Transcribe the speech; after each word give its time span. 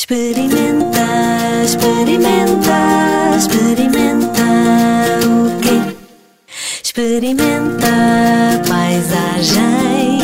Experimenta, 0.00 1.06
experimenta, 1.62 3.36
experimenta 3.36 4.46
o 5.26 5.60
quê? 5.60 5.94
Experimenta 6.82 7.86
a 7.86 8.66
paisagem. 8.66 10.20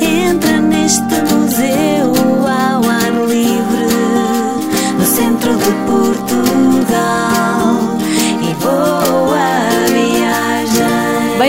Entra 0.00 0.58
neste 0.58 1.14
museu 1.32 2.12
ao 2.48 2.82
ar 2.82 3.12
livre, 3.28 3.86
no 4.98 5.06
centro 5.06 5.56
de 5.56 5.70
Portugal. 5.86 6.71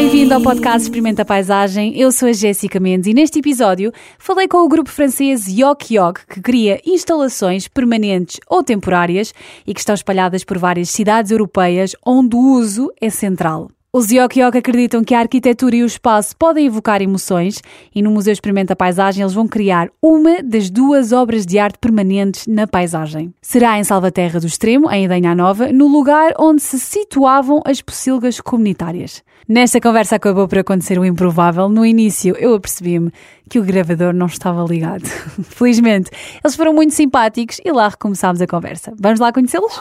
Bem-vindo 0.04 0.34
ao 0.34 0.42
podcast 0.42 0.82
Experimenta 0.82 1.22
a 1.22 1.26
Paisagem. 1.26 1.98
Eu 1.98 2.12
sou 2.12 2.28
a 2.28 2.34
Jéssica 2.34 2.78
Mendes 2.78 3.08
e 3.08 3.14
neste 3.14 3.40
episódio 3.40 3.90
falei 4.20 4.50
com 4.50 4.58
o 4.58 4.68
grupo 4.68 4.90
francês 4.90 5.48
Yok 5.48 5.96
Yok, 5.96 6.28
que 6.28 6.42
cria 6.42 6.82
instalações 6.86 7.70
permanentes 7.70 8.38
ou 8.50 8.62
temporárias 8.62 9.34
e 9.66 9.74
que 9.74 9.80
estão 9.80 9.96
espalhadas 9.96 10.44
por 10.44 10.58
várias 10.58 10.90
cidades 10.90 11.32
europeias 11.32 11.96
onde 12.06 12.36
o 12.36 12.40
uso 12.40 12.92
é 13.00 13.10
central. 13.10 13.70
Os 13.96 14.10
Yok 14.10 14.40
Yok 14.40 14.58
acreditam 14.58 15.04
que 15.04 15.14
a 15.14 15.20
arquitetura 15.20 15.76
e 15.76 15.84
o 15.84 15.86
espaço 15.86 16.36
podem 16.36 16.66
evocar 16.66 17.00
emoções 17.00 17.62
e 17.94 18.02
no 18.02 18.10
Museu 18.10 18.34
Experimenta 18.34 18.76
Paisagem 18.76 19.22
eles 19.22 19.36
vão 19.36 19.48
criar 19.48 19.88
uma 20.02 20.42
das 20.42 20.72
duas 20.72 21.12
obras 21.12 21.46
de 21.46 21.60
arte 21.60 21.78
permanentes 21.78 22.48
na 22.48 22.66
paisagem. 22.66 23.32
Será 23.40 23.78
em 23.78 23.84
Salvaterra 23.84 24.40
do 24.40 24.48
Extremo, 24.48 24.90
em 24.90 25.06
Idanha 25.06 25.36
Nova, 25.36 25.72
no 25.72 25.88
lugar 25.88 26.34
onde 26.40 26.64
se 26.64 26.80
situavam 26.80 27.62
as 27.64 27.84
pocilgas 27.84 28.42
comunitárias. 28.42 29.24
Nesta 29.48 29.80
conversa 29.80 30.16
acabou 30.16 30.48
por 30.48 30.58
acontecer 30.58 30.98
o 30.98 31.06
improvável. 31.06 31.70
No 31.70 31.86
início 31.86 32.36
eu 32.40 32.56
apercebi-me 32.56 33.12
que 33.48 33.60
o 33.60 33.64
gravador 33.64 34.12
não 34.12 34.26
estava 34.26 34.66
ligado. 34.66 35.04
Felizmente, 35.50 36.10
eles 36.44 36.56
foram 36.56 36.74
muito 36.74 36.96
simpáticos 36.96 37.62
e 37.64 37.72
lá 37.72 37.90
recomeçámos 37.90 38.42
a 38.42 38.48
conversa. 38.48 38.92
Vamos 39.00 39.20
lá 39.20 39.32
conhecê-los? 39.32 39.80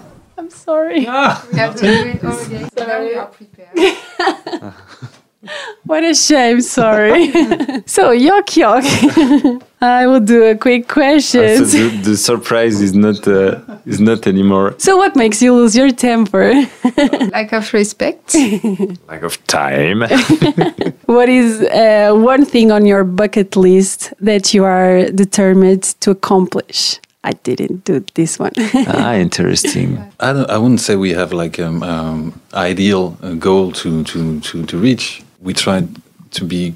I'm 0.44 0.50
sorry. 0.50 1.00
We 1.52 1.58
have 1.58 1.74
to 1.76 1.80
do 1.80 2.08
it 2.10 2.22
all 2.22 2.38
again. 2.38 2.68
So 2.76 2.86
now 2.86 3.00
we 3.00 3.14
are 3.14 3.26
prepared. 3.26 3.74
What 5.84 6.02
a 6.04 6.14
shame, 6.14 6.62
sorry. 6.62 7.30
so, 7.86 8.12
Yok 8.12 8.56
Yok. 8.56 8.84
I 9.82 10.06
will 10.06 10.20
do 10.20 10.44
a 10.44 10.54
quick 10.54 10.88
So 10.88 10.94
question. 10.94 11.64
the, 11.64 12.00
the 12.02 12.16
surprise 12.16 12.80
is 12.80 12.94
not 12.94 13.28
uh, 13.28 13.60
is 13.84 14.00
not 14.00 14.26
anymore 14.26 14.74
So, 14.78 14.96
what 14.96 15.14
makes 15.16 15.42
you 15.42 15.52
lose 15.54 15.76
your 15.76 15.90
temper? 15.92 16.54
Lack 17.32 17.52
of 17.52 17.70
respect. 17.74 18.34
lack 19.06 19.22
of 19.22 19.36
time. 19.46 20.00
What 21.06 21.28
is 21.28 21.60
uh, 21.60 22.12
one 22.14 22.46
thing 22.46 22.72
on 22.72 22.86
your 22.86 23.04
bucket 23.04 23.54
list 23.56 24.14
that 24.20 24.54
you 24.54 24.64
are 24.64 25.10
determined 25.10 25.82
to 26.00 26.10
accomplish? 26.12 27.00
I 27.24 27.32
didn't 27.32 27.84
do 27.84 28.04
this 28.14 28.38
one. 28.38 28.52
ah, 28.58 29.14
interesting. 29.14 29.98
I, 30.20 30.32
don't, 30.34 30.50
I 30.50 30.58
wouldn't 30.58 30.80
say 30.80 30.94
we 30.96 31.14
have 31.14 31.32
like 31.32 31.58
an 31.58 31.82
um, 31.82 32.40
ideal 32.52 33.16
uh, 33.22 33.32
goal 33.32 33.72
to, 33.72 34.04
to, 34.04 34.40
to, 34.40 34.66
to 34.66 34.78
reach. 34.78 35.22
We 35.40 35.54
try 35.54 35.88
to 36.32 36.44
be 36.44 36.74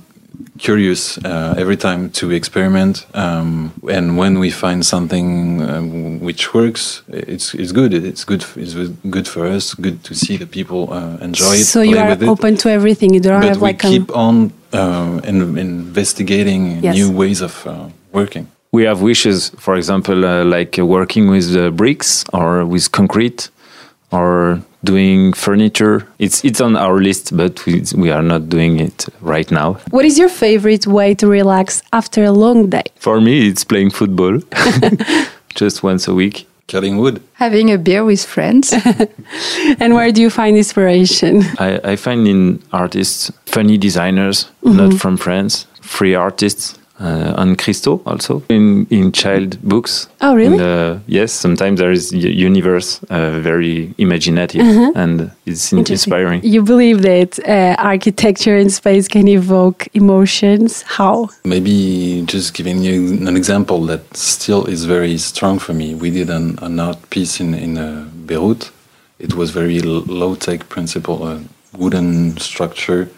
curious 0.59 1.19
uh, 1.19 1.55
every 1.59 1.77
time 1.77 2.11
to 2.11 2.31
experiment, 2.31 3.07
um, 3.15 3.73
and 3.91 4.17
when 4.17 4.39
we 4.39 4.51
find 4.51 4.85
something 4.85 5.61
uh, 5.61 5.83
which 6.21 6.55
works, 6.55 7.03
it's 7.09 7.55
it's 7.55 7.73
good. 7.73 7.93
It's 7.93 8.25
good. 8.25 8.45
It's 8.57 8.75
good 9.11 9.29
for 9.29 9.47
us. 9.47 9.75
Good 9.75 10.03
to 10.05 10.15
see 10.15 10.37
the 10.39 10.47
people 10.47 10.93
uh, 10.93 11.17
enjoy 11.21 11.55
it. 11.55 11.65
so, 11.65 11.81
you 11.83 11.99
are 11.99 12.09
with 12.09 12.23
it. 12.23 12.29
open 12.29 12.57
to 12.59 12.69
everything. 12.71 13.15
You 13.15 13.21
don't 13.21 13.41
but 13.41 13.49
have 13.49 13.61
we 13.61 13.69
like 13.69 13.85
a. 13.85 13.89
keep 13.89 14.11
on 14.17 14.53
uh, 14.73 15.21
in, 15.25 15.59
investigating 15.59 16.83
Yes. 16.83 16.95
new 16.95 17.11
ways 17.11 17.41
of 17.41 17.67
uh, 17.67 17.89
working. 18.13 18.47
We 18.79 18.85
have 18.85 19.03
wishes, 19.03 19.51
for 19.59 19.75
example, 19.75 20.25
uh, 20.25 20.45
like 20.45 20.79
uh, 20.79 20.87
working 20.87 21.29
with 21.29 21.57
uh, 21.57 21.71
bricks 21.71 22.25
or 22.33 22.65
with 22.65 22.93
concrete 22.93 23.51
or 24.13 24.63
doing 24.85 25.33
furniture. 25.33 26.07
It's 26.21 26.45
it's 26.45 26.61
on 26.61 26.77
our 26.77 27.03
list, 27.03 27.37
but 27.37 27.67
we 27.67 27.83
we 27.97 28.13
are 28.13 28.23
not 28.23 28.49
doing 28.49 28.79
it 28.79 29.09
right 29.21 29.51
now. 29.51 29.79
What 29.91 30.05
is 30.05 30.17
your 30.17 30.29
favorite 30.29 30.87
way 30.87 31.17
to 31.17 31.27
relax 31.27 31.83
after 31.93 32.23
a 32.23 32.31
long 32.31 32.71
day? 32.71 32.85
For 33.01 33.21
me, 33.21 33.49
it's 33.49 33.65
playing 33.65 33.91
football, 33.91 34.43
just 35.57 35.83
once 35.83 36.07
a 36.07 36.15
week. 36.15 36.47
Cutting 36.69 36.99
wood. 36.99 37.21
Having 37.33 37.73
a 37.73 37.79
beer 37.79 38.05
with 38.05 38.25
friends. 38.25 38.73
And 39.81 39.95
where 39.95 40.13
do 40.13 40.21
you 40.21 40.31
find 40.31 40.57
inspiration? 40.57 41.43
I, 41.59 41.93
I 41.93 41.97
find 41.97 42.29
in 42.29 42.61
artists, 42.71 43.33
funny 43.47 43.79
designers, 43.79 44.47
not 44.63 44.95
from 45.01 45.17
France, 45.17 45.67
free 45.81 46.15
artists, 46.15 46.78
uh, 47.01 47.33
on 47.43 47.55
Christo 47.57 48.01
also 48.05 48.43
in 48.49 48.87
in 48.91 49.13
child 49.13 49.57
books. 49.63 50.09
Oh, 50.21 50.35
really? 50.35 50.55
In 50.55 50.59
the- 50.59 51.01
yes, 51.07 51.33
sometimes 51.33 51.79
there 51.81 51.93
is 51.93 52.13
universe 52.13 53.01
uh, 53.11 53.41
very 53.43 53.95
imaginative 53.99 54.63
and 54.97 55.31
it's 55.47 55.73
in- 55.73 55.79
inspiring. 55.79 56.41
You 56.43 56.63
believe 56.63 57.03
that 57.03 57.39
uh, 57.47 57.75
architecture 57.79 58.57
in 58.61 58.71
space 58.71 59.09
can 59.09 59.29
evoke 59.29 59.87
emotions? 59.95 60.83
How? 60.99 61.29
Maybe 61.45 62.23
just 62.27 62.55
giving 62.55 62.83
you 62.83 62.95
an 63.29 63.37
example 63.37 63.87
that 63.87 64.03
still 64.17 64.65
is 64.67 64.85
very 64.85 65.19
strong 65.19 65.59
for 65.61 65.75
me. 65.75 65.95
We 65.95 66.11
did 66.11 66.31
an, 66.31 66.59
an 66.63 66.81
art 66.81 66.99
piece 67.11 67.41
in, 67.41 67.55
in 67.55 67.79
uh, 67.79 68.05
Beirut. 68.27 68.71
It 69.19 69.35
was 69.35 69.51
very 69.51 69.81
low 69.81 70.35
tech 70.37 70.69
principle, 70.69 71.27
a 71.27 71.41
wooden 71.77 72.37
structure, 72.39 73.09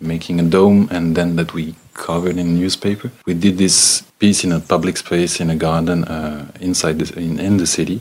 making 0.00 0.40
a 0.40 0.42
dome, 0.42 0.88
and 0.90 1.14
then 1.14 1.36
that 1.36 1.52
we 1.54 1.74
covered 2.06 2.36
in 2.38 2.54
newspaper. 2.60 3.10
We 3.26 3.34
did 3.34 3.56
this 3.58 4.02
piece 4.18 4.46
in 4.46 4.52
a 4.52 4.60
public 4.60 4.96
space 4.96 5.40
in 5.42 5.50
a 5.50 5.56
garden 5.56 6.04
uh, 6.04 6.44
inside 6.60 6.98
the, 6.98 7.18
in, 7.18 7.38
in 7.38 7.56
the 7.58 7.66
city, 7.66 8.00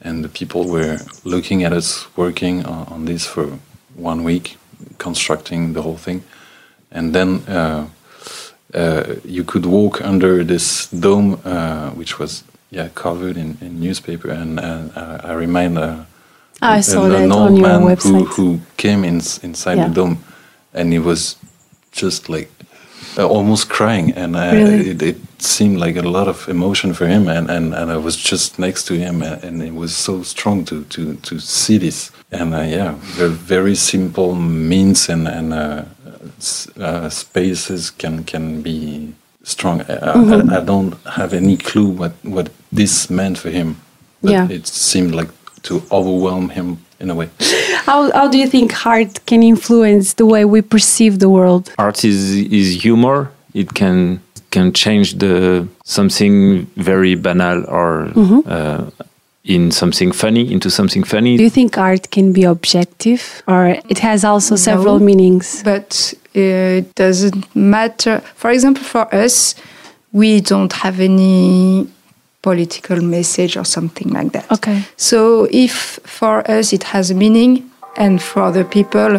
and 0.00 0.24
the 0.24 0.28
people 0.28 0.62
were 0.68 0.98
looking 1.24 1.64
at 1.64 1.72
us 1.72 2.06
working 2.16 2.64
on, 2.66 2.86
on 2.94 3.04
this 3.04 3.26
for 3.26 3.46
one 3.96 4.24
week, 4.24 4.56
constructing 4.98 5.72
the 5.74 5.80
whole 5.82 5.98
thing, 5.98 6.22
and 6.90 7.12
then. 7.14 7.28
Uh, 7.48 7.86
uh, 8.74 9.14
you 9.24 9.44
could 9.44 9.66
walk 9.66 10.00
under 10.02 10.42
this 10.44 10.88
dome, 10.90 11.38
uh, 11.44 11.90
which 11.90 12.18
was 12.18 12.42
yeah 12.70 12.88
covered 12.94 13.36
in, 13.36 13.56
in 13.60 13.78
newspaper, 13.78 14.28
and 14.30 14.58
uh, 14.58 15.20
I 15.22 15.32
remind 15.34 15.78
uh, 15.78 16.04
I 16.60 16.76
an- 16.76 16.82
saw 16.82 17.04
an, 17.04 17.30
old 17.30 17.60
man 17.60 17.82
who, 17.82 17.86
website. 17.88 18.26
who 18.36 18.58
came 18.76 19.04
in, 19.04 19.20
inside 19.42 19.76
Yeah. 19.78 19.88
the 19.88 19.94
dome, 19.94 20.16
and 20.72 20.92
he 20.92 20.98
was 20.98 21.36
just 21.92 22.28
like 22.28 22.50
almost 23.18 23.68
crying, 23.68 24.12
and 24.16 24.36
uh, 24.36 24.50
Really? 24.52 24.90
it, 24.90 25.02
it 25.02 25.16
seemed 25.38 25.78
like 25.78 25.96
a 25.96 26.02
lot 26.08 26.28
of 26.28 26.48
emotion 26.48 26.94
for 26.94 27.06
him, 27.06 27.28
and, 27.28 27.50
and, 27.50 27.74
and 27.74 27.90
I 27.90 27.96
was 27.96 28.16
just 28.16 28.58
next 28.58 28.86
to 28.86 28.94
him, 28.94 29.22
and, 29.22 29.44
and 29.44 29.62
it 29.62 29.74
was 29.74 29.94
so 29.96 30.22
strong 30.22 30.64
to 30.64 30.84
to, 30.84 31.14
to 31.14 31.38
see 31.40 31.78
this, 31.78 32.10
and 32.32 32.54
uh, 32.54 32.60
yeah, 32.62 32.94
very, 33.16 33.30
very 33.30 33.74
simple 33.74 34.34
means 34.34 35.08
and 35.08 35.28
and 35.28 35.52
uh, 35.52 35.82
uh, 36.80 37.08
spaces 37.08 37.90
can 37.90 38.24
can 38.24 38.62
be 38.62 39.14
strong. 39.42 39.80
I, 39.82 39.84
Mm-hmm. 40.14 40.50
I, 40.50 40.56
I 40.58 40.64
don't 40.64 40.94
have 41.06 41.36
any 41.36 41.56
clue 41.56 41.88
what 41.88 42.12
what 42.22 42.48
this 42.76 43.10
meant 43.10 43.38
for 43.38 43.50
him, 43.50 43.76
but 44.22 44.30
Yeah. 44.32 44.48
it 44.50 44.66
seemed 44.66 45.14
like 45.14 45.30
to 45.62 45.82
overwhelm 45.90 46.48
him 46.50 46.76
in 47.00 47.10
a 47.10 47.14
way. 47.14 47.28
How, 47.84 48.10
how 48.12 48.28
do 48.28 48.38
you 48.38 48.46
think 48.46 48.86
art 48.86 49.24
can 49.26 49.42
influence 49.42 50.14
the 50.14 50.26
way 50.26 50.44
we 50.44 50.62
perceive 50.62 51.18
the 51.18 51.28
world? 51.28 51.72
Art 51.78 52.04
is 52.04 52.36
is 52.36 52.82
humor. 52.82 53.30
It 53.52 53.74
can 53.74 54.20
can 54.50 54.72
change 54.72 55.18
the 55.18 55.66
something 55.84 56.66
very 56.76 57.14
banal 57.14 57.64
or 57.68 58.10
uh, 58.46 58.90
in 59.44 59.70
something 59.70 60.12
funny 60.12 60.50
into 60.50 60.70
something 60.70 61.04
funny. 61.04 61.36
Do 61.36 61.42
you 61.42 61.50
think 61.50 61.76
art 61.76 62.10
can 62.10 62.32
be 62.32 62.44
objective 62.44 63.42
or 63.46 63.76
it 63.88 63.98
has 63.98 64.24
also 64.24 64.56
several 64.56 64.98
meanings? 65.00 65.62
but 65.62 66.14
uh, 66.36 66.80
it 66.80 66.94
doesn't 66.94 67.54
matter. 67.54 68.20
For 68.34 68.50
example, 68.50 68.82
for 68.82 69.14
us, 69.14 69.54
we 70.12 70.40
don't 70.40 70.72
have 70.72 71.00
any 71.00 71.86
political 72.48 72.98
message 73.16 73.52
or 73.60 73.64
something 73.76 74.08
like 74.18 74.30
that. 74.36 74.44
Okay. 74.56 74.78
So 75.10 75.18
if 75.66 75.74
for 76.18 76.34
us 76.58 76.66
it 76.76 76.84
has 76.94 77.04
a 77.10 77.14
meaning 77.24 77.52
and 78.04 78.14
for 78.28 78.38
other 78.50 78.64
people 78.76 79.12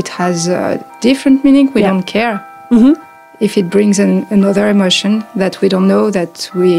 it 0.00 0.08
has 0.20 0.36
a 0.48 0.62
different 1.00 1.38
meaning, 1.44 1.66
we 1.74 1.80
Yeah. 1.80 1.90
don't 1.92 2.06
care. 2.18 2.36
Mhm. 2.70 2.94
If 3.40 3.56
it 3.60 3.66
brings 3.76 3.98
an, 3.98 4.12
another 4.30 4.64
emotion 4.76 5.12
that 5.42 5.60
we 5.60 5.68
don't 5.68 5.86
know, 5.94 6.04
that 6.10 6.34
we 6.60 6.72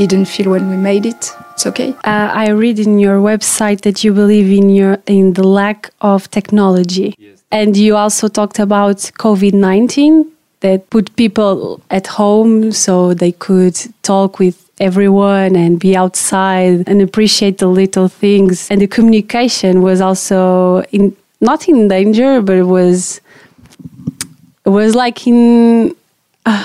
didn't 0.00 0.26
feel 0.34 0.48
when 0.54 0.64
we 0.72 0.76
made 0.90 1.04
it, 1.12 1.22
it's 1.54 1.66
okay. 1.70 1.90
Uh, 2.12 2.28
I 2.44 2.46
read 2.64 2.78
in 2.86 2.98
your 3.06 3.18
website 3.32 3.80
that 3.86 3.96
you 4.04 4.10
believe 4.22 4.48
in 4.60 4.66
your 4.80 4.94
in 5.06 5.26
the 5.38 5.46
lack 5.60 5.80
of 6.12 6.20
technology, 6.38 7.08
and 7.50 7.76
you 7.76 7.96
also 7.96 8.28
talked 8.28 8.58
about 8.68 8.98
COVID 9.24 9.54
nineteen 9.54 10.14
that 10.60 10.88
put 10.90 11.14
people 11.16 11.80
at 11.90 12.06
home 12.06 12.72
so 12.72 13.14
they 13.14 13.32
could 13.32 13.76
talk 14.02 14.38
with 14.38 14.70
everyone 14.78 15.56
and 15.56 15.78
be 15.78 15.96
outside 15.96 16.84
and 16.86 17.02
appreciate 17.02 17.58
the 17.58 17.66
little 17.66 18.08
things. 18.08 18.68
And 18.70 18.80
the 18.80 18.86
communication 18.86 19.82
was 19.82 20.00
also 20.00 20.82
in 20.92 21.16
not 21.40 21.68
in 21.68 21.88
danger, 21.88 22.40
but 22.42 22.56
it 22.56 22.64
was 22.64 23.20
it 24.64 24.70
was 24.70 24.94
like 24.94 25.26
in 25.26 25.94
uh, 26.46 26.64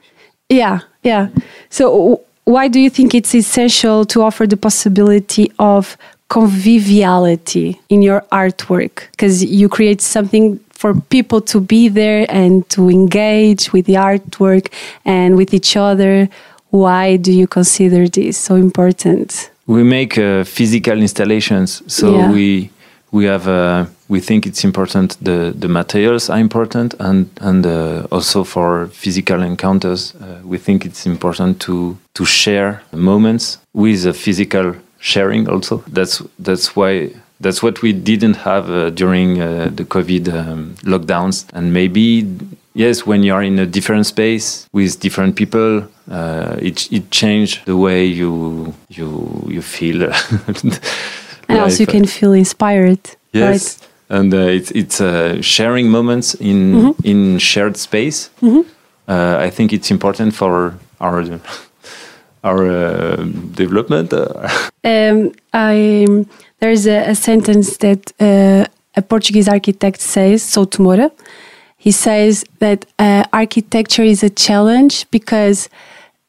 yeah 0.48 0.80
yeah. 1.02 1.28
So 1.70 2.22
why 2.44 2.68
do 2.68 2.80
you 2.80 2.90
think 2.90 3.14
it's 3.14 3.34
essential 3.34 4.04
to 4.06 4.22
offer 4.22 4.46
the 4.46 4.56
possibility 4.56 5.52
of 5.58 5.96
conviviality 6.28 7.78
in 7.88 8.00
your 8.02 8.22
artwork? 8.32 9.10
Because 9.10 9.44
you 9.44 9.68
create 9.68 10.00
something 10.00 10.58
for 10.78 10.94
people 11.10 11.40
to 11.40 11.60
be 11.60 11.88
there 11.88 12.24
and 12.28 12.68
to 12.68 12.88
engage 12.88 13.72
with 13.72 13.84
the 13.86 13.94
artwork 13.94 14.72
and 15.04 15.36
with 15.36 15.52
each 15.52 15.76
other. 15.76 16.28
Why 16.70 17.16
do 17.16 17.32
you 17.32 17.46
consider 17.48 18.08
this 18.08 18.38
so 18.38 18.54
important? 18.54 19.50
We 19.66 19.82
make 19.82 20.16
uh, 20.18 20.44
physical 20.44 20.98
installations, 21.00 21.82
so 21.86 22.06
Yeah. 22.06 22.32
we 22.32 22.70
we 23.10 23.24
have 23.26 23.48
uh, 23.48 23.86
we 24.08 24.20
think 24.20 24.46
it's 24.46 24.64
important. 24.64 25.16
The 25.24 25.52
the 25.58 25.68
materials 25.68 26.30
are 26.30 26.40
important, 26.40 26.94
and 27.00 27.26
and 27.40 27.66
uh, 27.66 28.06
also 28.10 28.44
for 28.44 28.88
physical 28.92 29.42
encounters, 29.42 30.14
uh, 30.14 30.24
we 30.50 30.58
think 30.58 30.84
it's 30.84 31.06
important 31.06 31.58
to 31.66 31.96
to 32.14 32.24
share 32.24 32.72
moments 32.92 33.58
with 33.72 34.06
a 34.06 34.12
physical 34.12 34.74
sharing. 35.00 35.48
Also, 35.48 35.82
that's 35.92 36.22
that's 36.44 36.76
why. 36.76 37.10
That's 37.40 37.62
what 37.62 37.82
we 37.82 37.92
didn't 37.92 38.36
have 38.36 38.68
uh, 38.70 38.90
during 38.90 39.40
uh, 39.40 39.70
the 39.74 39.84
COVID 39.84 40.28
um, 40.28 40.74
lockdowns, 40.82 41.44
and 41.52 41.72
maybe 41.72 42.26
yes, 42.74 43.06
when 43.06 43.22
you 43.22 43.32
are 43.34 43.42
in 43.44 43.58
a 43.58 43.66
different 43.66 44.06
space 44.06 44.66
with 44.72 44.98
different 45.00 45.36
people, 45.36 45.84
uh, 46.10 46.56
it 46.60 46.88
it 46.90 47.10
changed 47.10 47.64
the 47.66 47.76
way 47.76 48.04
you 48.04 48.74
you 48.88 49.08
you 49.48 49.62
feel. 49.62 50.10
And 51.50 51.60
also, 51.60 51.82
you 51.82 51.86
can 51.86 52.04
feel 52.06 52.32
inspired. 52.34 52.98
Yes, 53.32 53.78
Right? 54.10 54.18
and 54.20 54.34
uh, 54.34 54.38
it's 54.38 54.70
it's 54.70 55.00
uh, 55.00 55.40
sharing 55.42 55.88
moments 55.90 56.34
in 56.34 56.74
Mm-hmm. 56.74 57.06
in 57.06 57.38
shared 57.38 57.76
space. 57.76 58.30
Uh, 59.08 59.46
I 59.46 59.50
think 59.50 59.72
it's 59.72 59.90
important 59.90 60.34
for 60.34 60.74
our 61.00 61.24
our 62.44 62.68
uh, 62.68 63.16
development. 63.54 64.12
Uh, 64.12 64.48
Um, 64.84 65.32
I, 65.52 66.06
there's 66.60 66.86
a, 66.86 67.10
a 67.10 67.14
sentence 67.14 67.76
that 67.78 68.12
uh, 68.20 68.64
a 68.96 69.02
Portuguese 69.02 69.48
architect 69.48 70.00
says, 70.00 70.42
Souto 70.42 70.78
Moura. 70.78 71.10
He 71.76 71.90
says 71.90 72.44
that 72.60 72.86
uh, 72.98 73.24
architecture 73.32 74.04
is 74.04 74.22
a 74.22 74.30
challenge 74.30 75.04
because 75.10 75.68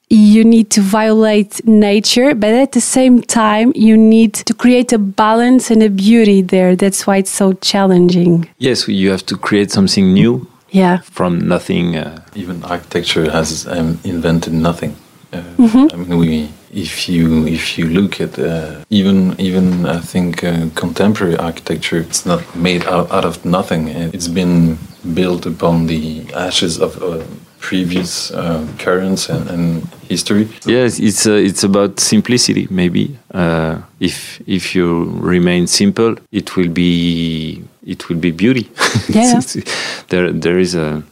you 0.09 0.43
need 0.43 0.71
to 0.71 0.81
violate 0.81 1.65
nature, 1.67 2.33
but 2.35 2.49
at 2.53 2.71
the 2.71 2.81
same 2.81 3.21
time, 3.21 3.71
you 3.75 3.95
need 3.95 4.33
to 4.33 4.53
create 4.53 4.91
a 4.91 4.97
balance 4.97 5.69
and 5.71 5.83
a 5.83 5.89
beauty 5.89 6.41
there. 6.41 6.75
That's 6.75 7.05
why 7.05 7.17
it's 7.17 7.31
so 7.31 7.53
challenging. 7.53 8.49
yes, 8.57 8.87
you 8.87 9.11
have 9.11 9.25
to 9.27 9.37
create 9.37 9.71
something 9.71 10.11
new 10.13 10.47
Yeah. 10.71 10.97
from 11.11 11.39
nothing. 11.47 11.95
Uh, 11.95 12.21
Even 12.35 12.63
architecture 12.63 13.29
has 13.31 13.67
um, 13.67 13.99
invented 14.03 14.53
nothing. 14.53 14.95
Uh, 15.33 15.41
Mm-hmm. 15.59 15.87
I 15.93 15.95
mean, 15.97 16.17
we 16.17 16.49
if 16.71 17.09
you 17.09 17.45
if 17.47 17.77
you 17.77 17.87
look 17.89 18.21
at 18.21 18.39
uh, 18.39 18.83
even 18.89 19.35
even 19.39 19.85
I 19.85 19.99
think 19.99 20.43
uh, 20.43 20.69
contemporary 20.75 21.35
architecture, 21.37 21.97
it's 21.97 22.25
not 22.25 22.41
made 22.55 22.85
out, 22.85 23.11
out 23.11 23.25
of 23.25 23.43
nothing. 23.43 23.89
It's 23.89 24.27
been 24.29 24.77
built 25.13 25.45
upon 25.45 25.87
the 25.87 26.23
ashes 26.33 26.79
of 26.79 27.01
uh, 27.03 27.23
previous 27.59 28.31
uh, 28.31 28.65
currents 28.77 29.29
and, 29.29 29.49
and 29.49 29.87
history. 30.07 30.47
yes, 30.65 30.99
it's 30.99 31.25
uh, 31.27 31.33
it's 31.33 31.63
about 31.63 31.99
simplicity. 31.99 32.67
Maybe 32.69 33.17
uh, 33.33 33.81
if 33.99 34.41
if 34.47 34.73
you 34.75 35.11
remain 35.19 35.67
simple, 35.67 36.15
it 36.31 36.55
will 36.55 36.69
be 36.69 37.63
it 37.85 38.07
will 38.07 38.19
be 38.19 38.31
beauty. 38.31 38.69
Yeah. 39.09 39.41
there 40.09 40.31
there 40.31 40.59
is 40.59 40.75
a 40.75 41.03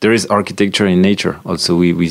there 0.00 0.12
is 0.12 0.26
architecture 0.26 0.86
in 0.86 1.02
nature. 1.02 1.38
Also, 1.44 1.76
we, 1.76 1.92
we 1.92 2.08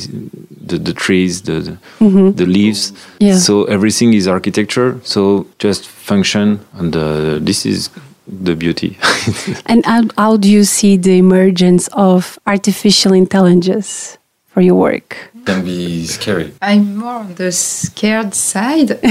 the, 0.70 0.78
the 0.78 0.92
trees, 0.92 1.42
the 1.42 1.78
the, 1.98 2.32
the 2.36 2.46
leaves. 2.46 2.92
Yeah. 3.18 3.36
So 3.36 3.64
everything 3.64 4.14
is 4.14 4.26
architecture. 4.26 5.00
So 5.04 5.46
just 5.58 5.86
function, 5.86 6.60
and 6.74 6.96
uh, 6.96 7.38
this 7.40 7.66
is 7.66 7.90
the 8.26 8.54
beauty. 8.54 8.96
And 9.66 9.84
how, 9.84 10.02
how 10.16 10.36
do 10.36 10.48
you 10.48 10.64
see 10.64 10.96
the 10.96 11.18
emergence 11.18 11.88
of 11.92 12.38
artificial 12.46 13.12
intelligence 13.12 14.18
for 14.46 14.60
your 14.60 14.76
work? 14.76 15.16
Can 15.44 15.64
be 15.64 16.06
scary. 16.06 16.52
I'm 16.62 16.96
more 16.96 17.20
on 17.24 17.34
the 17.34 17.50
scared 17.50 18.34
side, 18.34 18.90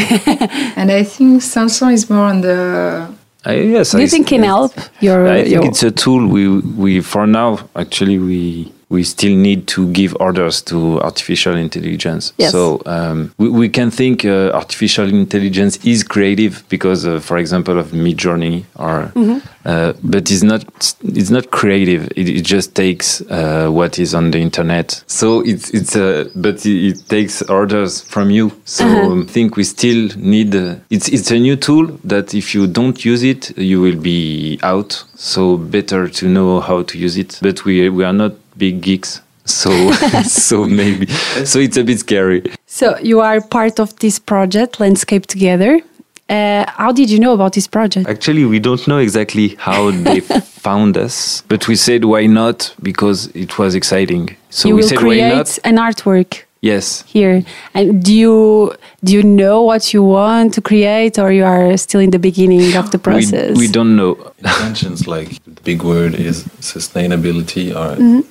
and 0.78 0.92
I 0.92 1.04
think 1.04 1.42
Samson 1.42 1.90
is 1.92 2.10
more 2.10 2.28
on 2.28 2.42
the. 2.42 3.14
I, 3.46 3.54
yes, 3.56 3.92
Do 3.92 3.98
you 4.00 4.04
I- 4.04 4.08
think 4.08 4.28
can 4.28 4.44
help 4.44 4.74
your? 5.00 5.28
I 5.28 5.42
think 5.44 5.54
your 5.54 5.66
it's 5.66 5.84
a 5.84 5.92
tool. 5.92 6.28
We 6.28 6.48
we 6.60 7.02
for 7.02 7.26
now 7.26 7.60
actually 7.76 8.18
we 8.20 8.72
we 8.90 9.04
still 9.04 9.36
need 9.36 9.68
to 9.68 9.88
give 9.92 10.16
orders 10.20 10.62
to 10.64 11.00
artificial 11.02 11.56
intelligence. 11.56 12.34
Yes. 12.38 12.52
So 12.52 12.82
um, 12.86 13.32
we 13.38 13.50
we 13.50 13.70
can 13.70 13.92
think 13.92 14.26
uh, 14.26 14.52
artificial 14.54 15.08
intelligence 15.14 15.78
is 15.86 16.04
creative 16.04 16.64
because, 16.70 17.06
uh, 17.06 17.20
for 17.20 17.38
example, 17.38 17.78
of 17.80 17.92
Midjourney, 17.92 18.64
or 18.76 19.12
Mm-hmm. 19.16 19.40
uh, 19.66 19.94
but 20.04 20.32
it's 20.32 20.44
not 20.44 20.64
it's 21.04 21.30
not 21.30 21.52
creative. 21.52 22.08
It, 22.16 22.30
it 22.30 22.42
just 22.42 22.74
takes 22.76 23.22
uh, 23.30 23.70
what 23.70 24.00
is 24.00 24.14
on 24.16 24.32
the 24.32 24.40
internet. 24.40 25.04
So 25.08 25.42
it's 25.42 25.70
it's 25.72 25.96
uh, 25.96 26.30
but 26.36 26.66
it, 26.66 26.98
it 26.98 27.10
takes 27.10 27.42
orders 27.44 28.02
from 28.02 28.30
you. 28.32 28.52
So 28.66 28.86
Uh-huh. 28.86 29.22
I 29.22 29.26
think 29.26 29.56
we 29.56 29.64
still 29.64 30.10
need. 30.18 30.56
Uh, 30.56 30.76
it's 30.90 31.08
it's 31.10 31.32
a 31.32 31.38
new 31.40 31.56
tool 31.56 31.88
that 32.06 32.34
if 32.34 32.56
you 32.56 32.66
don't 32.68 33.06
use 33.06 33.24
it, 33.24 33.56
you 33.58 33.82
will 33.82 34.00
be 34.02 34.58
out. 34.64 35.04
So 35.16 35.58
better 35.58 36.08
to 36.10 36.26
know 36.28 36.60
how 36.60 36.84
to 36.84 36.98
use 36.98 37.18
it. 37.20 37.40
But 37.42 37.66
we 37.66 37.90
we 37.90 38.04
are 38.04 38.14
not 38.14 38.32
big 38.60 38.82
geeks. 38.82 39.22
So 39.46 39.72
so 40.24 40.66
maybe 40.66 41.08
so 41.46 41.58
it's 41.60 41.78
a 41.78 41.84
bit 41.84 42.00
scary. 42.00 42.42
So 42.68 42.86
you 43.02 43.20
are 43.22 43.42
part 43.42 43.80
of 43.80 43.90
this 44.00 44.20
project, 44.20 44.80
Landscape 44.80 45.26
Together. 45.26 45.82
Uh, 46.30 46.64
how 46.78 46.92
did 46.92 47.10
you 47.10 47.20
know 47.20 47.34
about 47.34 47.54
this 47.54 47.68
project? 47.68 48.08
Actually, 48.08 48.46
we 48.46 48.60
don't 48.60 48.88
know 48.88 49.00
exactly 49.00 49.56
how 49.58 49.90
they 49.90 50.20
found 50.68 50.96
us, 50.96 51.42
but 51.48 51.68
we 51.68 51.76
said 51.76 52.06
why 52.06 52.28
not 52.28 52.76
because 52.84 53.20
it 53.34 53.58
was 53.58 53.74
exciting. 53.74 54.36
So 54.52 54.68
you 54.68 54.76
we 54.76 54.82
will 54.82 54.90
said 54.90 54.98
why 54.98 55.02
create 55.18 55.36
not? 55.36 55.60
an 55.64 55.78
artwork 55.78 56.44
Yes. 56.62 57.04
here. 57.08 57.42
And 57.74 58.04
do 58.06 58.14
you 58.14 58.76
do 59.04 59.14
you 59.18 59.24
know 59.24 59.64
what 59.64 59.92
you 59.94 60.04
want 60.04 60.54
to 60.56 60.62
create, 60.62 61.18
or 61.18 61.32
you 61.32 61.46
are 61.46 61.76
still 61.78 62.02
in 62.02 62.12
the 62.12 62.20
beginning 62.20 62.76
of 62.78 62.92
the 62.92 62.98
We, 63.04 63.04
process? 63.04 63.58
we 63.58 63.68
don't 63.68 63.96
know. 63.96 64.14
Intentions 64.38 65.08
like 65.08 65.30
the 65.56 65.62
big 65.64 65.82
word 65.84 66.14
is 66.14 66.44
sustainability 66.62 67.72
or 67.72 67.96
Mm-hmm. 67.98 68.22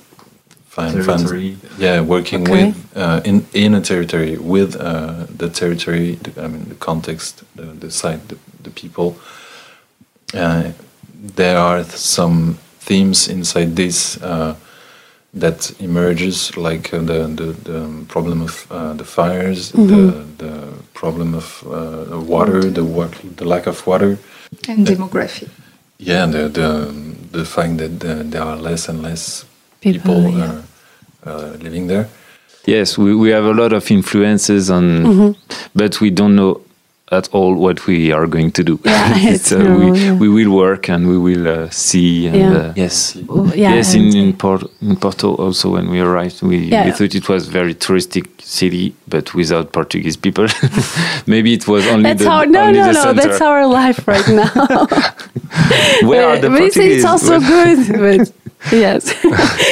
Territory. 0.87 1.57
yeah 1.77 2.01
working 2.01 2.41
Okay. 2.43 2.65
with 2.67 2.75
uh, 2.95 3.21
in 3.29 3.45
in 3.53 3.75
a 3.75 3.81
territory 3.81 4.37
with 4.37 4.75
uh, 4.75 5.25
the 5.37 5.49
territory 5.49 6.17
the, 6.23 6.31
I 6.43 6.47
mean 6.47 6.65
the 6.69 6.75
context 6.79 7.43
the, 7.55 7.65
the 7.79 7.91
site 7.91 8.21
the, 8.27 8.37
the 8.63 8.69
people 8.81 9.07
uh, 10.33 10.71
there 11.35 11.57
are 11.57 11.83
some 11.83 12.57
themes 12.87 13.27
inside 13.27 13.75
this 13.75 14.17
uh, 14.21 14.55
that 15.33 15.71
emerges 15.79 16.57
like 16.57 16.93
uh, 16.93 16.99
the, 17.11 17.19
the 17.39 17.49
the 17.71 18.05
problem 18.07 18.41
of 18.41 18.65
uh, 18.71 18.93
the 18.93 19.05
fires 19.05 19.71
the 19.71 20.25
the 20.37 20.53
problem 20.93 21.35
of 21.35 21.63
uh, 21.65 22.19
water 22.35 22.61
the 22.71 22.83
work 22.83 23.11
the 23.37 23.45
lack 23.45 23.67
of 23.67 23.85
water 23.87 24.17
And 24.67 24.87
demography. 24.87 25.47
yeah, 25.99 26.25
the 26.31 26.49
the 26.49 26.69
the 27.31 27.45
fact 27.45 27.77
that 27.77 27.99
there 28.31 28.41
are 28.43 28.57
less 28.69 28.89
and 28.89 29.01
less 29.03 29.45
People, 29.81 30.15
people, 30.15 30.39
yeah. 30.39 30.61
Living 31.25 31.87
there. 31.87 32.07
Yes, 32.65 32.97
we, 32.97 33.15
we 33.15 33.29
have 33.29 33.45
a 33.45 33.53
lot 33.53 33.73
of 33.73 33.89
influences 33.91 34.69
on, 34.69 34.83
Mm-hmm. 35.03 35.31
but 35.75 35.99
we 36.01 36.09
don't 36.11 36.35
know 36.35 36.61
at 37.11 37.27
all 37.33 37.55
what 37.55 37.87
we 37.87 38.11
are 38.11 38.27
going 38.27 38.51
to 38.51 38.63
do. 38.63 38.79
Yeah, 38.85 39.13
it's 39.33 39.47
so 39.49 39.57
no, 39.57 39.77
we, 39.91 39.99
yeah. 39.99 40.13
we 40.13 40.29
will 40.29 40.51
work 40.55 40.89
and 40.89 41.07
we 41.07 41.17
will 41.17 41.47
uh, 41.47 41.69
see. 41.71 42.27
And, 42.27 42.35
Yeah. 42.35 42.51
uh, 42.57 42.73
yes, 42.75 43.15
yeah, 43.55 43.73
yes. 43.75 43.95
In 43.95 44.15
in, 44.15 44.33
Port, 44.33 44.63
in 44.81 44.95
Porto 44.95 45.33
also 45.35 45.69
when 45.71 45.89
we 45.89 45.99
arrived, 46.01 46.43
we, 46.43 46.57
Yeah. 46.57 46.85
we 46.85 46.91
thought 46.91 47.15
it 47.15 47.27
was 47.27 47.47
very 47.47 47.73
touristic 47.73 48.25
city, 48.41 48.93
but 49.07 49.33
without 49.33 49.71
Portuguese 49.71 50.17
people. 50.17 50.47
Maybe 51.25 51.53
it 51.53 51.67
was 51.67 51.87
only 51.87 52.03
That's 52.03 52.21
the 52.23 52.29
how 52.29 52.43
no 52.43 52.61
only 52.67 52.79
no 52.79 52.85
the 52.93 52.93
no 52.93 53.13
that's 53.13 53.41
our 53.41 53.65
life 53.65 54.07
right 54.07 54.27
now. 54.29 54.85
Where 56.09 56.25
are 56.29 56.35
Uh, 56.37 56.41
the 56.41 56.49
but 56.49 56.59
Portuguese? 56.59 56.97
it's 56.97 57.05
also 57.05 57.39
good, 57.39 57.77
but 58.03 58.31
yes, 58.71 59.05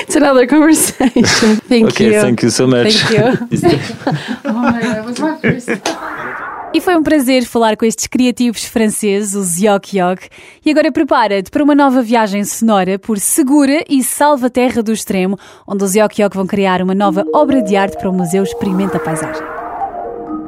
it's 0.04 0.16
another 0.16 0.48
conversation. 0.48 1.58
Thank 1.68 1.90
Okay, 1.92 2.14
you. 2.14 2.22
thank 2.22 2.42
you 2.44 2.50
so 2.50 2.66
much. 2.68 2.94
Thank 2.96 3.18
you. 3.18 3.48
Oh 4.46 4.54
my 4.54 4.82
god, 4.82 5.06
was 5.06 5.20
my 5.20 5.38
first. 5.42 5.70
E 6.74 6.82
foi 6.82 6.96
um 6.96 7.04
prazer 7.04 7.46
falar 7.46 7.78
com 7.78 7.86
estes 7.86 8.08
criativos 8.08 8.66
franceses, 8.66 9.34
os 9.36 9.58
Yok 9.62 9.98
Yok. 9.98 10.28
E 10.66 10.70
agora 10.72 10.92
prepara-te 10.92 11.50
para 11.50 11.64
uma 11.64 11.74
nova 11.74 12.02
viagem 12.02 12.44
sonora 12.44 13.00
por 13.00 13.18
Segura 13.20 13.84
e 13.90 14.04
Salva 14.04 14.50
Terra 14.50 14.84
do 14.84 14.92
Extremo, 14.92 15.38
onde 15.68 15.84
os 15.84 15.96
Yok 15.96 16.22
Yok 16.22 16.36
vão 16.36 16.46
criar 16.46 16.82
uma 16.82 16.94
nova 16.94 17.24
obra 17.34 17.62
de 17.62 17.76
arte 17.76 17.98
para 17.98 18.10
o 18.10 18.14
Museu 18.14 18.44
Experimenta 18.44 19.00
Paisagem. 19.00 19.42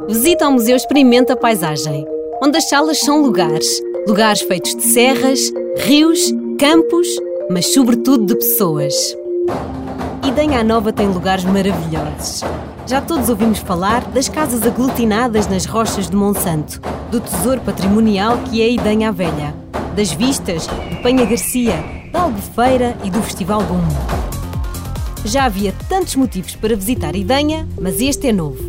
Visita 0.08 0.46
ao 0.46 0.52
Museu 0.52 0.76
Experimenta 0.76 1.36
Paisagem, 1.36 2.06
onde 2.44 2.58
as 2.58 2.68
salas 2.68 3.00
são 3.00 3.22
lugares. 3.22 3.82
Lugares 4.08 4.42
feitos 4.42 4.76
de 4.76 4.84
serras, 4.84 5.40
rios, 5.78 6.32
campos, 6.60 7.08
mas 7.50 7.74
sobretudo 7.74 8.26
de 8.26 8.36
pessoas. 8.36 8.94
Danha 10.40 10.64
Nova 10.64 10.94
tem 10.94 11.06
lugares 11.06 11.44
maravilhosos. 11.44 12.44
Já 12.88 13.02
todos 13.02 13.28
ouvimos 13.28 13.60
falar 13.60 14.06
das 14.12 14.30
casas 14.30 14.66
aglutinadas 14.66 15.48
nas 15.48 15.66
rochas 15.66 16.10
de 16.10 16.16
Monsanto, 16.16 16.80
do 17.12 17.20
tesouro 17.20 17.60
patrimonial 17.60 18.38
que 18.44 18.62
é 18.62 18.72
Idanha 18.72 19.12
Velha, 19.12 19.54
das 19.98 20.14
vistas 20.14 20.66
de 20.90 20.96
Penha 21.04 21.26
Garcia, 21.26 21.76
da 22.14 22.22
Albufeira 22.22 22.96
e 23.04 23.10
do 23.10 23.22
Festival 23.22 23.62
do 23.64 25.28
Já 25.28 25.44
havia 25.44 25.76
tantos 25.90 26.16
motivos 26.16 26.56
para 26.56 26.74
visitar 26.74 27.18
Idanha, 27.18 27.68
mas 27.78 28.00
este 28.00 28.28
é 28.28 28.32
novo 28.32 28.64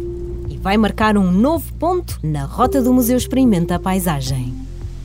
e 0.49 0.59
vai 0.59 0.77
marcar 0.77 1.17
um 1.17 1.31
novo 1.31 1.73
ponto 1.75 2.19
na 2.21 2.47
rota 2.47 2.83
do 2.83 2.93
Museu 2.93 3.17
Experimenta 3.17 3.77
a 3.77 3.79
Paisagem. 3.79 4.60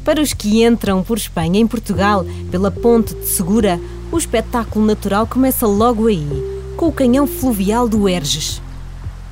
Para 0.05 0.21
os 0.21 0.33
que 0.33 0.63
entram 0.63 1.01
por 1.01 1.17
Espanha 1.17 1.59
em 1.59 1.65
Portugal 1.65 2.23
pela 2.51 2.69
Ponte 2.69 3.15
de 3.15 3.27
Segura, 3.27 3.81
o 4.11 4.17
espetáculo 4.19 4.85
natural 4.85 5.25
começa 5.25 5.65
logo 5.65 6.05
aí, 6.05 6.27
com 6.77 6.87
o 6.87 6.91
canhão 6.91 7.25
fluvial 7.25 7.89
do 7.89 8.07
Erges, 8.07 8.61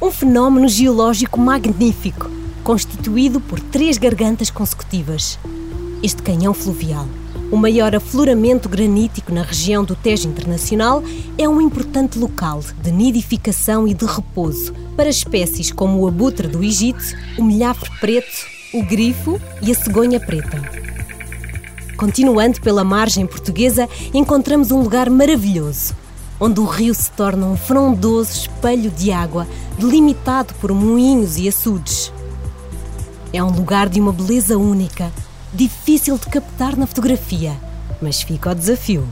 um 0.02 0.10
fenómeno 0.10 0.68
geológico 0.68 1.40
magnífico, 1.40 2.28
constituído 2.64 3.40
por 3.40 3.60
três 3.60 4.00
gargantas 4.00 4.50
consecutivas. 4.50 5.38
Este 6.02 6.24
canhão 6.24 6.56
fluvial, 6.56 7.08
o 7.52 7.56
maior 7.56 7.96
afloramento 7.96 8.68
granítico 8.68 9.32
na 9.32 9.44
região 9.44 9.84
do 9.84 9.96
Tejo 9.96 10.28
Internacional, 10.28 11.04
é 11.38 11.48
um 11.48 11.62
importante 11.62 12.18
local 12.18 12.64
de 12.82 12.92
nidificação 12.92 13.88
e 13.88 13.94
de 13.94 14.06
repouso 14.06 14.74
para 14.98 15.08
espécies 15.08 15.72
como 15.72 16.00
o 16.00 16.08
abutre 16.08 16.48
do 16.48 16.64
Egito, 16.64 17.04
o 17.38 17.44
milhafre 17.44 17.92
preto, 18.00 18.53
o 18.74 18.84
grifo 18.84 19.40
e 19.62 19.72
a 19.72 19.76
cegonha 19.76 20.20
preta. 20.20 20.62
Continuando 21.96 22.60
pela 22.60 22.84
margem 22.84 23.26
portuguesa, 23.26 23.88
encontramos 24.14 24.72
um 24.72 24.82
lugar 24.82 25.10
maravilhoso, 25.10 25.96
onde 26.40 26.60
o 26.60 26.66
rio 26.66 26.94
se 26.94 27.12
torna 27.12 27.46
um 27.46 27.56
frondoso 27.56 28.32
espelho 28.32 28.90
de 28.90 29.12
água, 29.12 29.48
delimitado 29.78 30.54
por 30.56 30.74
moinhos 30.74 31.38
e 31.38 31.48
açudes. 31.48 32.12
É 33.32 33.44
um 33.44 33.52
lugar 33.52 33.88
de 33.88 34.02
uma 34.02 34.12
beleza 34.12 34.58
única, 34.58 35.12
difícil 35.54 36.18
de 36.18 36.28
captar 36.28 36.76
na 36.76 36.88
fotografia, 36.88 37.56
mas 38.02 38.22
fica 38.22 38.52
o 38.52 38.56
desafio. 38.56 39.08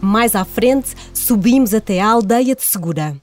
Mais 0.00 0.34
à 0.34 0.44
frente, 0.44 0.94
subimos 1.14 1.72
até 1.72 2.00
a 2.00 2.08
aldeia 2.08 2.54
de 2.54 2.62
Segura. 2.62 3.16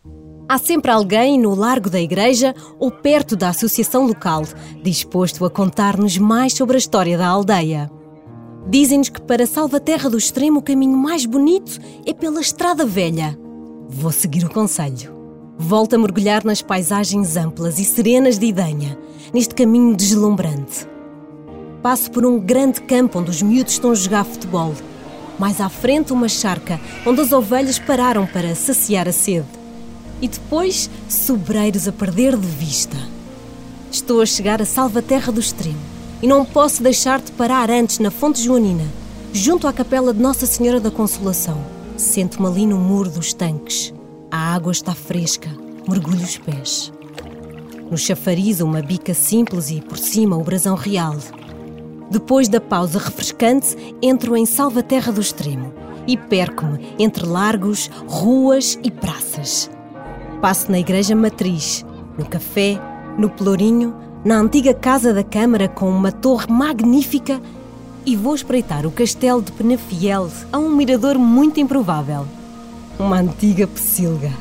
Há 0.51 0.57
sempre 0.57 0.91
alguém 0.91 1.39
no 1.39 1.55
largo 1.55 1.89
da 1.89 2.01
igreja 2.01 2.53
ou 2.77 2.91
perto 2.91 3.37
da 3.37 3.47
associação 3.47 4.05
local, 4.05 4.43
disposto 4.83 5.45
a 5.45 5.49
contar-nos 5.49 6.17
mais 6.17 6.51
sobre 6.51 6.75
a 6.75 6.77
história 6.77 7.17
da 7.17 7.25
aldeia. 7.25 7.89
Dizem-nos 8.67 9.07
que 9.07 9.21
para 9.21 9.45
Salvaterra 9.45 10.09
do 10.09 10.17
Extremo 10.17 10.59
o 10.59 10.61
caminho 10.61 10.97
mais 10.97 11.25
bonito 11.25 11.79
é 12.05 12.13
pela 12.13 12.41
Estrada 12.41 12.85
Velha. 12.85 13.39
Vou 13.87 14.11
seguir 14.11 14.43
o 14.43 14.49
conselho. 14.49 15.15
Volto 15.57 15.95
a 15.95 15.97
mergulhar 15.97 16.43
nas 16.43 16.61
paisagens 16.61 17.37
amplas 17.37 17.79
e 17.79 17.85
serenas 17.85 18.37
de 18.37 18.47
Idanha, 18.47 18.99
neste 19.33 19.55
caminho 19.55 19.95
deslumbrante. 19.95 20.85
Passo 21.81 22.11
por 22.11 22.25
um 22.25 22.37
grande 22.37 22.81
campo 22.81 23.19
onde 23.19 23.29
os 23.29 23.41
miúdos 23.41 23.71
estão 23.71 23.91
a 23.91 23.95
jogar 23.95 24.25
futebol. 24.25 24.73
Mais 25.39 25.61
à 25.61 25.69
frente, 25.69 26.11
uma 26.11 26.27
charca 26.27 26.77
onde 27.05 27.21
as 27.21 27.31
ovelhas 27.31 27.79
pararam 27.79 28.27
para 28.27 28.53
saciar 28.53 29.07
a 29.07 29.13
sede. 29.13 29.60
E 30.21 30.27
depois, 30.27 30.89
sobreiros 31.09 31.87
a 31.87 31.91
perder 31.91 32.37
de 32.37 32.47
vista. 32.47 32.97
Estou 33.91 34.21
a 34.21 34.25
chegar 34.25 34.61
a 34.61 34.65
Salvaterra 34.65 35.31
do 35.31 35.39
Extremo 35.39 35.79
e 36.21 36.27
não 36.27 36.45
posso 36.45 36.83
deixar 36.83 37.19
de 37.19 37.31
parar 37.31 37.71
antes 37.71 37.99
na 37.99 38.11
Fonte 38.11 38.41
Joanina, 38.41 38.85
junto 39.33 39.67
à 39.67 39.73
capela 39.73 40.13
de 40.13 40.21
Nossa 40.21 40.45
Senhora 40.45 40.79
da 40.79 40.91
Consolação. 40.91 41.61
Sento-me 41.97 42.47
ali 42.47 42.65
no 42.65 42.77
muro 42.77 43.09
dos 43.09 43.33
tanques. 43.33 43.93
A 44.29 44.53
água 44.53 44.71
está 44.71 44.93
fresca, 44.93 45.49
mergulho 45.89 46.23
os 46.23 46.37
pés. 46.37 46.93
No 47.89 47.97
chafariz, 47.97 48.61
uma 48.61 48.81
bica 48.81 49.13
simples 49.13 49.71
e 49.71 49.81
por 49.81 49.97
cima 49.97 50.37
o 50.37 50.43
brasão 50.43 50.75
real. 50.75 51.17
Depois 52.09 52.47
da 52.47 52.61
pausa 52.61 52.99
refrescante, 52.99 53.75
entro 54.01 54.37
em 54.37 54.45
Salvaterra 54.45 55.11
do 55.11 55.19
Extremo 55.19 55.73
e 56.07 56.15
perco-me 56.15 56.93
entre 56.99 57.25
largos, 57.25 57.89
ruas 58.07 58.79
e 58.83 58.91
praças. 58.91 59.69
Passo 60.41 60.71
na 60.71 60.79
Igreja 60.79 61.15
Matriz, 61.15 61.85
no 62.17 62.25
café, 62.25 62.81
no 63.15 63.29
Pelourinho, 63.29 63.93
na 64.25 64.39
antiga 64.39 64.73
Casa 64.73 65.13
da 65.13 65.23
Câmara 65.23 65.67
com 65.67 65.87
uma 65.87 66.11
torre 66.11 66.47
magnífica 66.51 67.39
e 68.03 68.15
vou 68.15 68.33
espreitar 68.33 68.87
o 68.87 68.91
castelo 68.91 69.39
de 69.39 69.51
Penafiel 69.51 70.31
a 70.51 70.57
um 70.57 70.75
mirador 70.75 71.19
muito 71.19 71.59
improvável. 71.59 72.25
Uma 72.97 73.19
antiga 73.19 73.67
pocilga. 73.67 74.31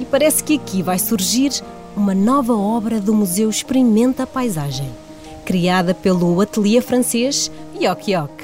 E 0.00 0.04
parece 0.04 0.42
que 0.42 0.56
aqui 0.56 0.82
vai 0.82 0.98
surgir 0.98 1.62
uma 1.96 2.12
nova 2.12 2.52
obra 2.52 3.00
do 3.00 3.14
Museu 3.14 3.48
Experimenta 3.48 4.24
a 4.24 4.26
Paisagem, 4.26 4.90
criada 5.44 5.94
pelo 5.94 6.40
ateliê 6.40 6.80
francês 6.80 7.52
Yok 7.80 8.10
Yok. 8.10 8.43